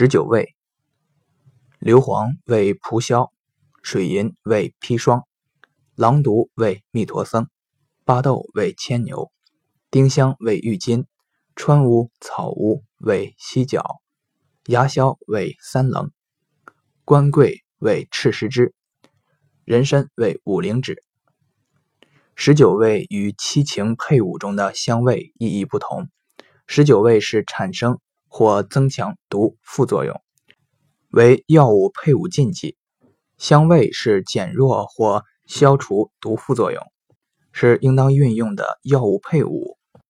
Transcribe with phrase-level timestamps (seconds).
[0.00, 0.54] 十九味：
[1.80, 3.32] 硫磺为蒲硝，
[3.82, 5.26] 水银为砒霜，
[5.96, 7.48] 狼毒为密陀僧，
[8.04, 9.32] 巴豆为牵牛，
[9.90, 11.04] 丁香为郁金，
[11.56, 13.82] 川乌、草乌为犀角，
[14.66, 16.12] 牙硝为三棱，
[17.04, 18.72] 官桂为赤石脂，
[19.64, 21.02] 人参为五灵脂。
[22.36, 26.08] 十九味与七情配伍中的香味意义不同。
[26.68, 30.20] 十九味是产生或增强毒副作用，
[31.10, 32.76] 为药物配伍禁忌；
[33.38, 36.82] 香味是减弱或消除毒副作用，
[37.52, 39.77] 是应当运用的药物配伍。